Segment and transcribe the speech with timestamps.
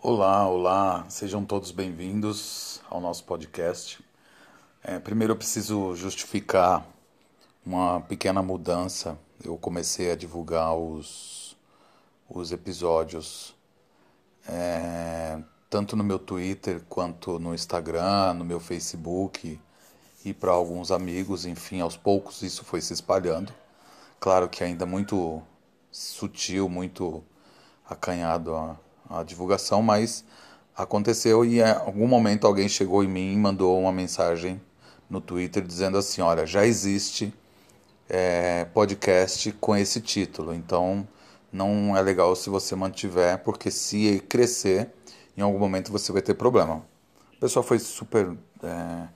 [0.00, 4.02] Olá, olá, sejam todos bem-vindos ao nosso podcast.
[4.82, 6.86] É, primeiro eu preciso justificar
[7.64, 9.18] uma pequena mudança.
[9.44, 11.54] Eu comecei a divulgar os,
[12.26, 13.54] os episódios
[14.48, 19.60] é, tanto no meu Twitter quanto no Instagram, no meu Facebook
[20.26, 23.52] e para alguns amigos, enfim, aos poucos isso foi se espalhando.
[24.20, 25.42] Claro que ainda muito
[25.90, 27.22] sutil, muito
[27.88, 28.76] acanhado a
[29.08, 30.24] a divulgação, mas
[30.76, 34.60] aconteceu e em algum momento alguém chegou em mim e mandou uma mensagem
[35.08, 37.32] no Twitter dizendo assim: olha, já existe
[38.08, 41.06] é, podcast com esse título, então
[41.52, 44.90] não é legal se você mantiver, porque se crescer,
[45.36, 46.84] em algum momento você vai ter problema.
[47.36, 49.08] A pessoa foi super é,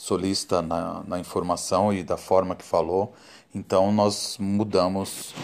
[0.00, 3.12] solista na, na informação e da forma que falou,
[3.54, 5.34] então nós mudamos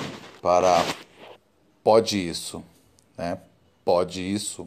[0.41, 0.83] para
[1.85, 2.65] pode isso,
[3.19, 3.39] né?
[3.85, 4.67] pode isso,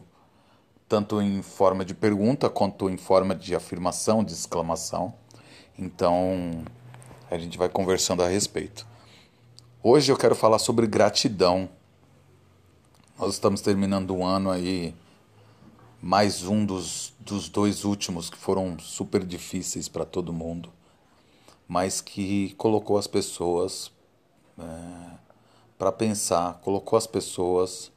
[0.88, 5.12] tanto em forma de pergunta quanto em forma de afirmação, de exclamação.
[5.76, 6.62] Então,
[7.28, 8.86] a gente vai conversando a respeito.
[9.82, 11.68] Hoje eu quero falar sobre gratidão.
[13.18, 14.94] Nós estamos terminando um ano aí,
[16.02, 20.72] mais um dos, dos dois últimos que foram super difíceis para todo mundo,
[21.68, 23.92] mas que colocou as pessoas
[24.58, 24.62] é,
[25.78, 27.92] para pensar, colocou as pessoas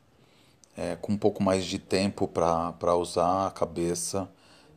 [0.76, 4.30] é, com um pouco mais de tempo para usar a cabeça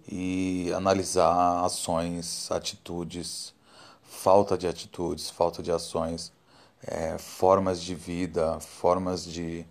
[0.09, 3.53] e analisar ações, atitudes,
[4.03, 6.33] falta de atitudes, falta de ações,
[6.81, 9.67] é, formas de vida, formas de,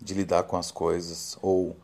[0.00, 1.76] de lidar com as coisas, ou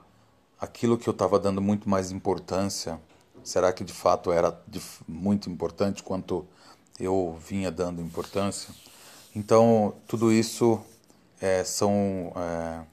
[0.64, 3.00] aquilo que eu estava dando muito mais importância,
[3.42, 6.46] será que de fato era de, muito importante quanto
[6.98, 8.74] eu vinha dando importância?
[9.36, 10.80] Então, tudo isso
[11.40, 12.84] é, são é,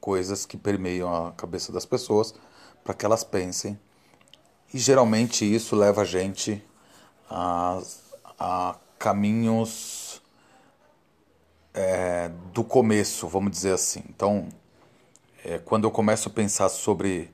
[0.00, 2.34] coisas que permeiam a cabeça das pessoas
[2.84, 3.78] para que elas pensem.
[4.72, 6.62] E geralmente isso leva a gente
[7.28, 7.80] a,
[8.38, 10.22] a caminhos
[11.74, 14.02] é, do começo, vamos dizer assim.
[14.08, 14.48] Então,
[15.46, 17.30] é, quando eu começo a pensar sobre,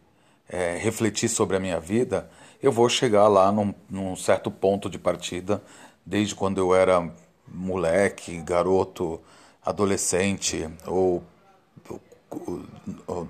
[0.46, 2.28] é, refletir sobre a minha vida,
[2.62, 5.62] eu vou chegar lá num, num certo ponto de partida,
[6.04, 7.10] desde quando eu era
[7.48, 9.18] moleque, garoto,
[9.64, 11.22] adolescente ou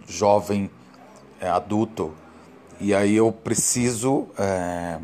[0.09, 0.69] jovem
[1.41, 2.13] é, adulto.
[2.81, 4.99] E aí eu preciso é,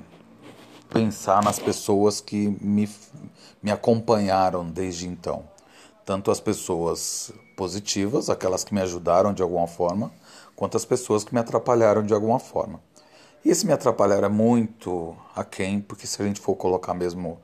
[0.90, 2.88] pensar nas pessoas que me,
[3.62, 5.44] me acompanharam desde então.
[6.04, 10.12] Tanto as pessoas positivas aquelas que me ajudaram de alguma forma
[10.54, 12.80] quanto as pessoas que me atrapalharam de alguma forma
[13.44, 17.40] e esse me atrapalhar é muito aquém porque se a gente for colocar mesmo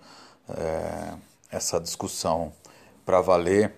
[0.49, 1.15] é,
[1.51, 2.53] essa discussão
[3.05, 3.75] para valer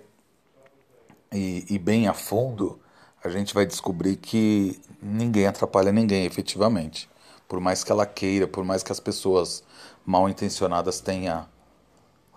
[1.33, 2.79] e, e bem a fundo,
[3.23, 7.09] a gente vai descobrir que ninguém atrapalha ninguém efetivamente.
[7.49, 9.63] Por mais que ela queira, por mais que as pessoas
[10.05, 11.47] mal intencionadas tenham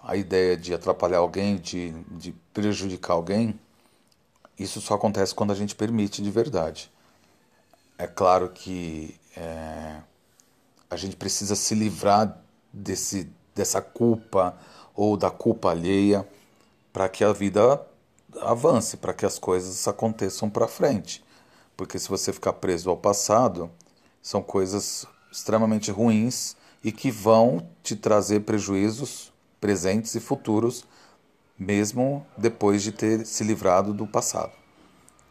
[0.04, 3.60] a ideia de atrapalhar alguém, de, de prejudicar alguém,
[4.60, 6.92] isso só acontece quando a gente permite de verdade.
[7.98, 9.98] É claro que é,
[10.90, 12.38] a gente precisa se livrar
[12.72, 14.58] desse, dessa culpa
[14.96, 16.28] ou da culpa alheia
[16.92, 17.82] para que a vida
[18.42, 21.24] avance, para que as coisas aconteçam para frente.
[21.76, 23.72] Porque se você ficar preso ao passado,
[24.22, 30.86] são coisas extremamente ruins e que vão te trazer prejuízos presentes e futuros,
[31.60, 34.54] mesmo depois de ter se livrado do passado.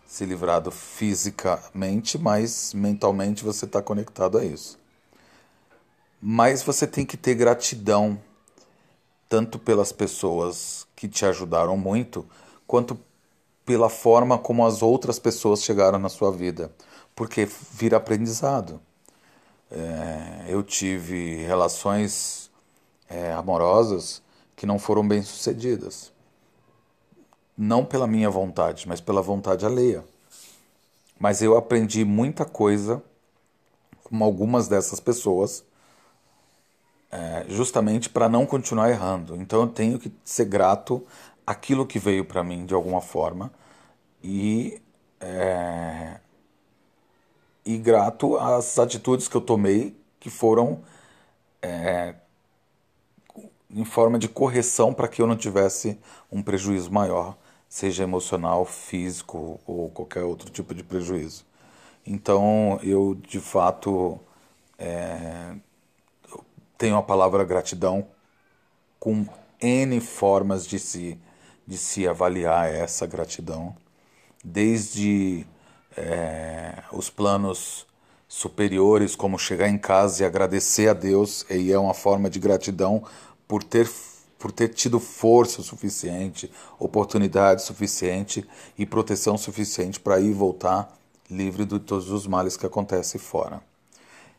[0.06, 4.78] Se livrado fisicamente, mas mentalmente você está conectado a isso.
[6.21, 8.21] Mas você tem que ter gratidão,
[9.28, 12.27] tanto pelas pessoas que te ajudaram muito,
[12.67, 12.99] quanto
[13.65, 16.72] pela forma como as outras pessoas chegaram na sua vida,
[17.15, 18.81] porque vira aprendizado.
[19.71, 22.50] É, eu tive relações
[23.08, 24.23] é, amorosas
[24.56, 26.11] que não foram bem sucedidas,
[27.58, 30.05] não pela minha vontade, mas pela vontade alheia.
[31.19, 33.02] Mas eu aprendi muita coisa
[34.05, 35.64] com algumas dessas pessoas,
[37.10, 39.34] é, justamente para não continuar errando.
[39.37, 41.05] Então eu tenho que ser grato
[41.44, 43.50] aquilo que veio para mim de alguma forma
[44.22, 44.81] e
[45.20, 46.20] é,
[47.64, 50.81] e grato às atitudes que eu tomei que foram
[51.62, 52.14] é,
[53.70, 55.99] em forma de correção para que eu não tivesse
[56.31, 57.37] um prejuízo maior,
[57.69, 61.44] seja emocional, físico ou qualquer outro tipo de prejuízo.
[62.06, 64.19] Então eu de fato
[64.79, 65.55] é,
[66.79, 68.06] tenho a palavra gratidão
[68.99, 69.26] com
[69.61, 71.19] N formas de se,
[71.67, 73.76] de se avaliar essa gratidão,
[74.44, 75.44] desde
[75.97, 77.87] é, os planos
[78.29, 83.03] superiores, como chegar em casa e agradecer a Deus, e é uma forma de gratidão
[83.49, 83.91] por ter,
[84.38, 88.46] por ter tido força suficiente, oportunidade suficiente
[88.79, 90.96] e proteção suficiente para ir e voltar
[91.31, 93.61] livre de todos os males que acontecem fora.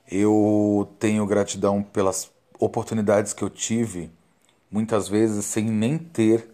[0.10, 4.10] Eu tenho gratidão pelas oportunidades que eu tive,
[4.72, 6.50] muitas vezes sem nem ter,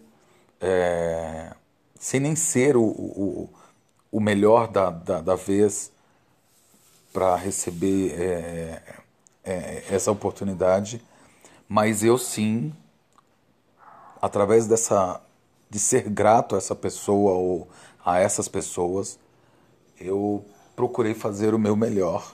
[0.60, 1.54] é,
[1.98, 3.50] sem nem ser o, o,
[4.12, 5.90] o melhor da, da, da vez
[7.12, 8.82] para receber é,
[9.42, 11.02] é, essa oportunidade,
[11.66, 12.74] mas eu sim,
[14.20, 15.20] através dessa
[15.68, 17.68] de ser grato a essa pessoa ou
[18.04, 19.18] a essas pessoas,
[19.98, 20.44] eu
[20.76, 22.32] procurei fazer o meu melhor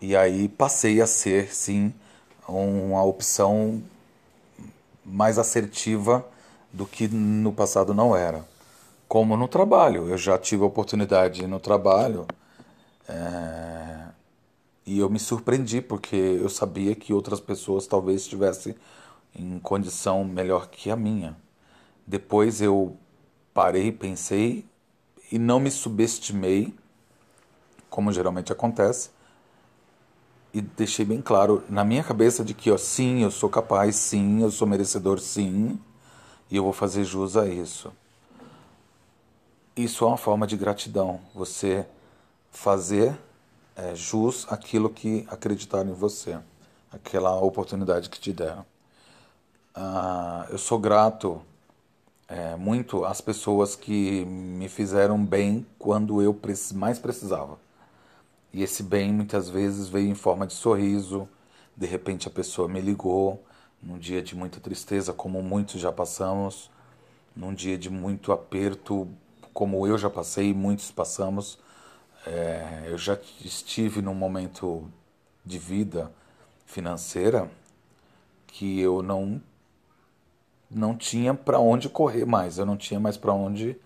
[0.00, 1.92] e aí passei a ser, sim,
[2.46, 3.82] uma opção
[5.04, 6.24] mais assertiva
[6.72, 8.44] do que no passado não era.
[9.08, 12.26] Como no trabalho, eu já tive a oportunidade no trabalho
[13.08, 14.08] é...
[14.86, 18.74] e eu me surpreendi porque eu sabia que outras pessoas talvez estivessem
[19.34, 21.36] em condição melhor que a minha.
[22.06, 22.96] Depois eu
[23.52, 24.64] parei, pensei
[25.30, 26.74] e não me subestimei,
[27.90, 29.10] como geralmente acontece,
[30.52, 34.42] e deixei bem claro na minha cabeça de que, ó, sim, eu sou capaz, sim,
[34.42, 35.78] eu sou merecedor, sim,
[36.50, 37.92] e eu vou fazer jus a isso.
[39.76, 41.86] Isso é uma forma de gratidão, você
[42.50, 43.16] fazer
[43.76, 46.38] é, jus aquilo que acreditaram em você,
[46.90, 48.64] aquela oportunidade que te deram.
[49.74, 51.42] Ah, eu sou grato
[52.28, 56.38] é, muito às pessoas que me fizeram bem quando eu
[56.74, 57.58] mais precisava.
[58.52, 61.28] E esse bem muitas vezes veio em forma de sorriso.
[61.76, 63.44] De repente a pessoa me ligou
[63.82, 66.70] num dia de muita tristeza, como muitos já passamos,
[67.36, 69.08] num dia de muito aperto,
[69.54, 71.58] como eu já passei muitos passamos.
[72.26, 74.90] É, eu já estive num momento
[75.44, 76.12] de vida
[76.66, 77.50] financeira
[78.46, 79.40] que eu não
[80.70, 83.76] não tinha para onde correr mais, eu não tinha mais para onde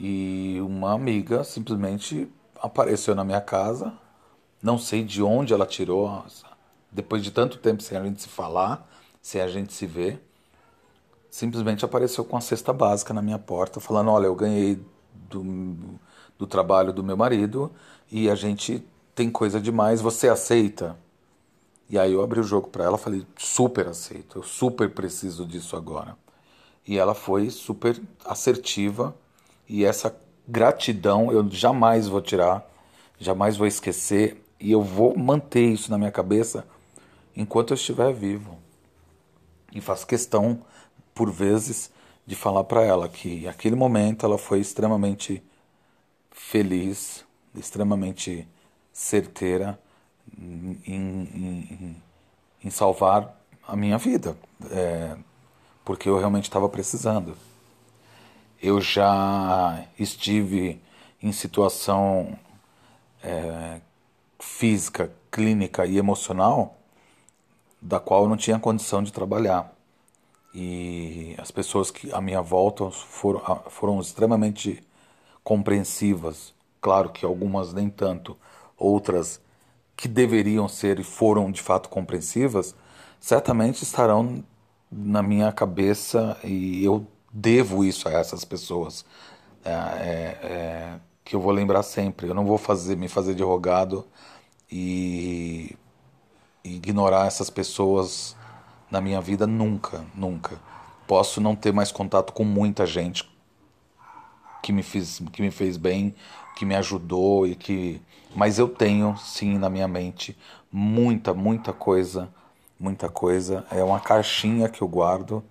[0.00, 2.28] e uma amiga simplesmente
[2.60, 3.92] apareceu na minha casa.
[4.60, 6.24] Não sei de onde ela tirou,
[6.90, 8.88] depois de tanto tempo sem a gente se falar,
[9.20, 10.20] sem a gente se ver.
[11.30, 14.84] Simplesmente apareceu com a cesta básica na minha porta, falando: Olha, eu ganhei
[15.30, 15.98] do,
[16.38, 17.70] do trabalho do meu marido
[18.10, 18.84] e a gente
[19.14, 20.96] tem coisa demais, você aceita?
[21.88, 25.76] E aí eu abri o jogo para ela, falei: Super aceito, eu super preciso disso
[25.76, 26.16] agora.
[26.86, 29.14] E ela foi super assertiva
[29.68, 30.14] e essa
[30.46, 32.68] gratidão eu jamais vou tirar,
[33.18, 36.66] jamais vou esquecer e eu vou manter isso na minha cabeça
[37.36, 38.58] enquanto eu estiver vivo.
[39.72, 40.60] E faço questão,
[41.14, 41.90] por vezes,
[42.26, 45.42] de falar para ela que aquele momento ela foi extremamente
[46.30, 47.24] feliz,
[47.54, 48.46] extremamente
[48.92, 49.78] certeira
[50.38, 51.96] em, em,
[52.64, 53.36] em salvar
[53.66, 54.36] a minha vida,
[54.70, 55.16] é,
[55.84, 57.36] porque eu realmente estava precisando.
[58.60, 60.80] Eu já estive
[61.22, 62.38] em situação
[63.22, 63.80] é,
[64.38, 66.76] física, clínica e emocional
[67.80, 69.72] da qual eu não tinha condição de trabalhar.
[70.54, 74.86] E as pessoas que à minha volta foram, foram extremamente
[75.42, 76.54] compreensivas.
[76.80, 78.36] Claro que algumas nem tanto,
[78.76, 79.40] outras
[80.02, 82.74] que deveriam ser e foram de fato compreensivas,
[83.20, 84.42] certamente estarão
[84.90, 89.04] na minha cabeça e eu devo isso a essas pessoas.
[89.64, 92.26] É, é, é, que eu vou lembrar sempre.
[92.26, 94.04] Eu não vou fazer me fazer de rogado
[94.68, 95.76] e,
[96.64, 98.34] e ignorar essas pessoas
[98.90, 100.58] na minha vida nunca, nunca.
[101.06, 103.30] Posso não ter mais contato com muita gente
[104.62, 106.14] que me fez, que me fez bem,
[106.56, 108.00] que me ajudou e que,
[108.34, 110.36] mas eu tenho sim na minha mente
[110.70, 112.28] muita, muita coisa,
[112.78, 113.66] muita coisa.
[113.70, 115.42] É uma caixinha que eu guardo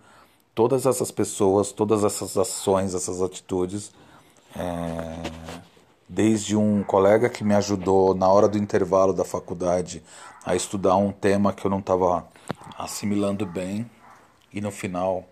[0.56, 3.92] todas essas pessoas, todas essas ações, essas atitudes,
[4.56, 5.32] é,
[6.08, 10.04] desde um colega que me ajudou na hora do intervalo da faculdade
[10.46, 12.28] a estudar um tema que eu não estava
[12.78, 13.90] assimilando bem
[14.52, 15.26] e no final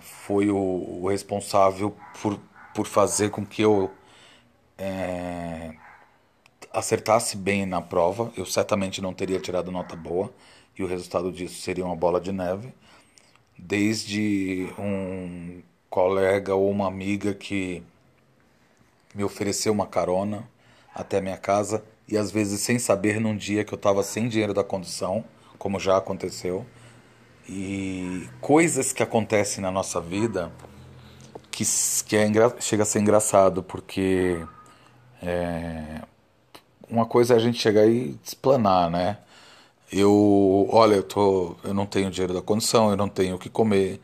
[0.00, 2.38] foi o, o, responsável por,
[2.74, 3.90] por fazer com que eu
[4.78, 5.74] é,
[6.72, 8.32] acertasse bem na prova.
[8.36, 10.32] Eu certamente não teria tirado nota boa
[10.78, 12.72] e o resultado disso seria uma bola de neve
[13.62, 17.82] desde um colega ou uma amiga que
[19.14, 20.48] me ofereceu uma carona
[20.94, 24.54] até minha casa e às vezes sem saber num dia que eu estava sem dinheiro
[24.54, 25.24] da condução,
[25.58, 26.66] como já aconteceu.
[27.48, 30.52] E coisas que acontecem na nossa vida
[31.50, 31.64] que,
[32.06, 32.26] que é
[32.60, 34.44] chega a ser engraçado, porque
[35.22, 36.02] é,
[36.88, 39.18] uma coisa é a gente chegar e explanar, né?
[39.92, 43.50] Eu, olha, eu, tô, eu não tenho dinheiro da condição, eu não tenho o que
[43.50, 44.00] comer,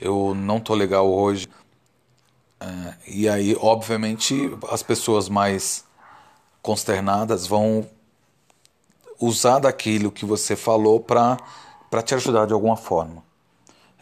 [0.00, 1.48] eu não tô legal hoje.
[2.60, 5.84] É, e aí, obviamente, as pessoas mais
[6.60, 7.88] consternadas vão
[9.20, 11.38] usar daquilo que você falou para
[12.02, 13.22] te ajudar de alguma forma.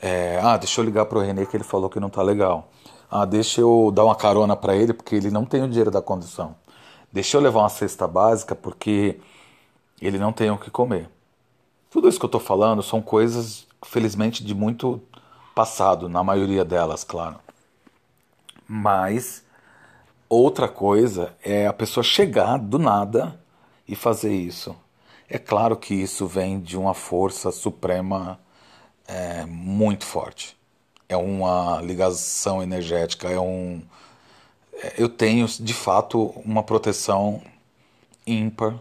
[0.01, 2.69] É, ah, deixa eu ligar para o Renê que ele falou que não tá legal.
[3.11, 6.03] Ah, deixa eu dar uma carona para ele porque ele não tem o dinheiro da
[6.03, 6.55] condução.
[7.13, 9.21] Deixa eu levar uma cesta básica porque
[10.01, 11.09] ele não tem o que comer.
[11.91, 15.01] Tudo isso que eu estou falando são coisas, felizmente, de muito
[15.55, 17.37] passado, na maioria delas, claro.
[18.69, 19.43] Mas
[20.29, 23.41] outra coisa é a pessoa chegar do nada
[23.89, 24.77] e fazer isso.
[25.29, 28.39] É claro que isso vem de uma força suprema
[29.07, 30.57] é, muito forte
[31.09, 33.83] é uma ligação energética, é um.
[34.73, 37.43] É, eu tenho, de fato, uma proteção
[38.27, 38.75] ímpar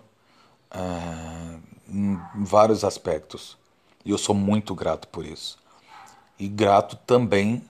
[0.72, 1.60] é,
[1.90, 3.58] em vários aspectos.
[4.04, 5.58] E eu sou muito grato por isso.
[6.38, 7.64] E grato também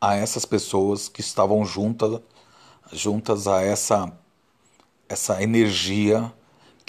[0.00, 2.20] a essas pessoas que estavam juntas,
[2.92, 4.12] juntas a essa,
[5.08, 6.32] essa energia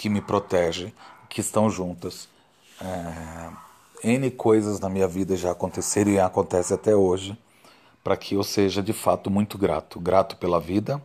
[0.02, 0.92] que me protege,
[1.28, 2.28] que estão juntas.
[2.80, 7.38] É, N coisas na minha vida já aconteceram e acontece até hoje,
[8.02, 10.00] para que eu seja de fato muito grato.
[10.00, 11.00] Grato pela vida,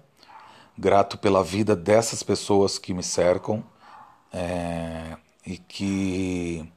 [0.75, 3.63] grato pela vida dessas pessoas que me cercam
[4.33, 6.67] é, e que,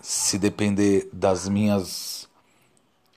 [0.00, 2.26] se depender das minhas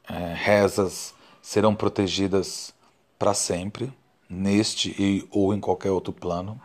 [0.09, 2.73] é, rezas, serão protegidas
[3.17, 3.93] para sempre,
[4.29, 6.59] neste e, ou em qualquer outro plano.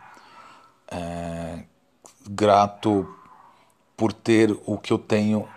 [0.91, 1.63] É,
[2.29, 3.07] grato
[3.97, 5.47] por ter o que eu tenho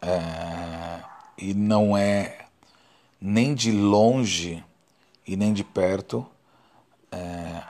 [0.00, 1.02] é,
[1.38, 2.46] e não é
[3.20, 4.64] nem de longe
[5.26, 6.26] e nem de perto
[7.10, 7.62] é,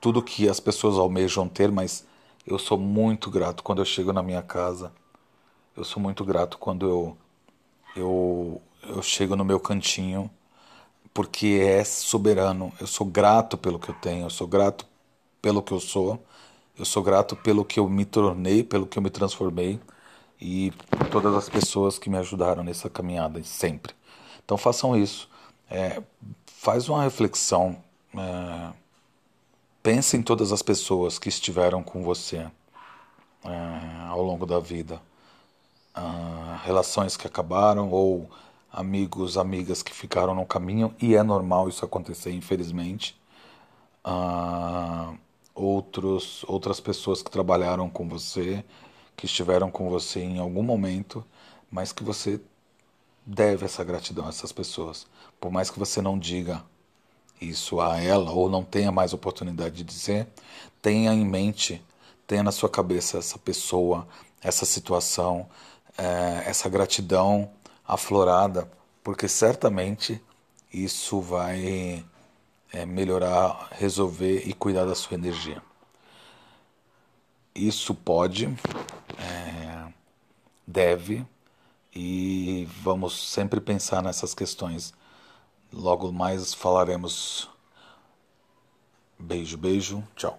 [0.00, 2.06] tudo que as pessoas almejam ter, mas
[2.46, 4.92] eu sou muito grato quando eu chego na minha casa.
[5.76, 7.18] Eu sou muito grato quando eu
[7.96, 10.30] eu, eu chego no meu cantinho,
[11.14, 12.72] porque é soberano.
[12.80, 14.86] Eu sou grato pelo que eu tenho, eu sou grato
[15.42, 16.22] pelo que eu sou
[16.80, 19.78] eu sou grato pelo que eu me tornei, pelo que eu me transformei
[20.40, 20.72] e
[21.10, 23.94] todas as pessoas que me ajudaram nessa caminhada sempre.
[24.42, 25.28] Então façam isso.
[25.70, 26.02] É,
[26.46, 27.76] faz uma reflexão.
[28.16, 28.72] É,
[29.82, 32.50] pense em todas as pessoas que estiveram com você
[33.44, 35.02] é, ao longo da vida.
[35.94, 38.30] Ah, relações que acabaram ou
[38.72, 43.20] amigos, amigas que ficaram no caminho e é normal isso acontecer, infelizmente.
[44.02, 45.12] Ah,
[45.60, 48.64] outros, outras pessoas que trabalharam com você,
[49.16, 51.24] que estiveram com você em algum momento,
[51.70, 52.40] mas que você
[53.24, 55.06] deve essa gratidão a essas pessoas.
[55.40, 56.64] Por mais que você não diga
[57.40, 60.26] isso a ela ou não tenha mais oportunidade de dizer,
[60.82, 61.82] tenha em mente,
[62.26, 64.06] tenha na sua cabeça essa pessoa,
[64.42, 65.48] essa situação,
[65.96, 67.50] é, essa gratidão
[67.86, 68.70] aflorada,
[69.02, 70.22] porque certamente
[70.72, 72.04] isso vai
[72.72, 75.62] é, melhorar, resolver e cuidar da sua energia.
[77.54, 78.46] Isso pode,
[79.18, 79.92] é,
[80.66, 81.26] deve
[81.94, 84.94] e vamos sempre pensar nessas questões.
[85.72, 87.48] Logo mais falaremos.
[89.18, 90.38] Beijo, beijo, tchau.